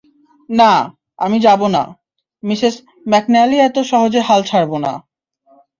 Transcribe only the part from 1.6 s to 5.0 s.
না, Mrs McNally এত সহজে হাল ছাড়ব না।